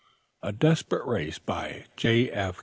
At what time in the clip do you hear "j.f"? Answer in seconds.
1.95-2.59